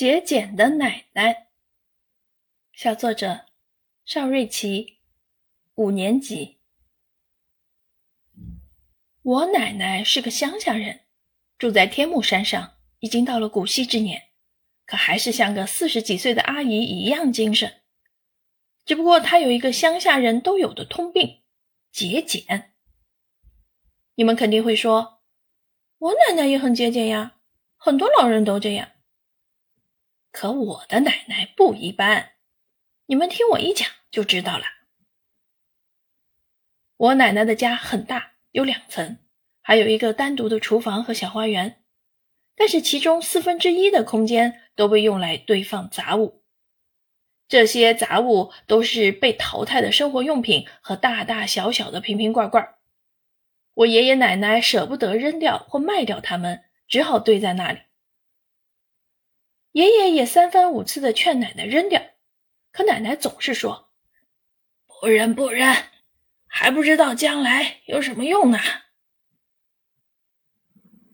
[0.00, 1.48] 节俭的奶奶，
[2.72, 3.44] 小作者
[4.06, 4.96] 邵瑞琪，
[5.74, 6.56] 五年级。
[9.20, 11.00] 我奶奶是个乡下人，
[11.58, 14.30] 住在天目山上，已经到了古稀之年，
[14.86, 17.82] 可还是像个四十几岁的阿姨一样精神。
[18.86, 21.42] 只不过她有一个乡下人都有的通病——
[21.92, 22.72] 节俭。
[24.14, 25.20] 你们肯定会说，
[25.98, 27.36] 我奶奶也很节俭呀，
[27.76, 28.92] 很多老人都这样。
[30.32, 32.32] 可我的奶奶不一般，
[33.06, 34.64] 你们听我一讲就知道了。
[36.96, 39.18] 我奶奶的家很大，有两层，
[39.60, 41.82] 还有一个单独的厨房和小花园，
[42.54, 46.44] 但是其中四分之一的空间都被用来堆放杂物。
[47.48, 52.76] 这些杂物都是被淘汰的生活用品和大大小小的瓶瓶罐罐。
[53.74, 57.80] 我爷爷奶奶舍不得扔掉或卖掉它们，只好堆在那里。
[59.72, 62.02] 爷爷也三番五次的劝奶奶扔掉，
[62.72, 63.92] 可奶奶总是说
[64.86, 65.74] ：“不扔不扔，
[66.46, 68.58] 还不知道将来有什么用呢。”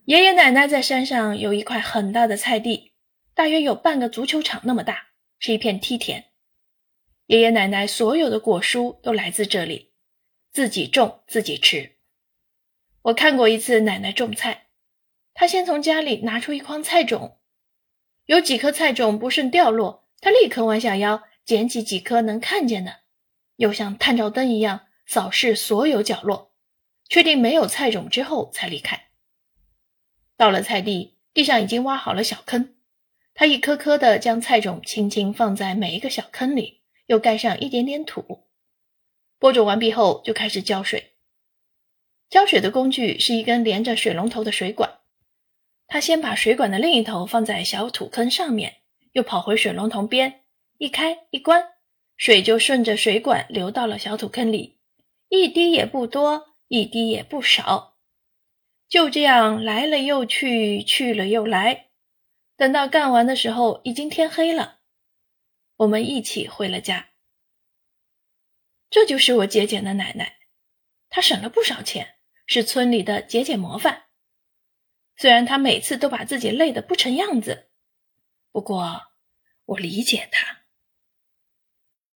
[0.05, 2.93] 爷爷奶奶在山上有一块很大的菜地，
[3.35, 6.31] 大约有半个足球场那么大，是一片梯田。
[7.27, 9.93] 爷爷奶奶所有的果蔬都来自这里，
[10.51, 11.97] 自己种自己吃。
[13.03, 14.69] 我看过一次奶奶种菜，
[15.33, 17.36] 她先从家里拿出一筐菜种。
[18.27, 22.97] 有几颗菜种不慎掉落，他立刻弯下腰捡起几颗能看见的，
[23.55, 26.53] 又像探照灯一样扫视所有角落，
[27.07, 29.07] 确定没有菜种之后才离开。
[30.35, 32.75] 到了菜地，地上已经挖好了小坑，
[33.33, 38.43] 他一颗颗的将菜种轻轻放在每一个小坑里，又盖上一点点土。
[39.39, 41.13] 播种完毕后，就开始浇水。
[42.29, 44.99] 浇水的工具是一根连着水龙头的水管。
[45.87, 48.81] 他先把水管的另一头放在小土坑上面，
[49.13, 50.43] 又跑回水龙头边，
[50.77, 51.63] 一开一关，
[52.17, 54.79] 水就顺着水管流到了小土坑里，
[55.29, 57.97] 一滴也不多，一滴也不少，
[58.89, 61.87] 就这样来了又去，去了又来。
[62.57, 64.79] 等到干完的时候，已经天黑了。
[65.77, 67.09] 我们一起回了家。
[68.89, 70.37] 这就是我节俭的奶奶，
[71.07, 72.15] 她省了不少钱，
[72.45, 74.06] 是村里的节俭模范。
[75.17, 77.67] 虽然他每次都把自己累得不成样子，
[78.51, 79.01] 不过
[79.65, 80.59] 我理解他。